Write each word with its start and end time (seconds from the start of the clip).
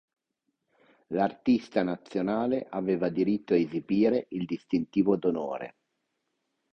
L'artista 1.09 1.83
nazionale 1.83 2.65
aveva 2.67 3.09
diritto 3.09 3.53
a 3.53 3.57
esibire 3.57 4.25
il 4.29 4.45
distintivo 4.47 5.15
d'onore. 5.15 5.75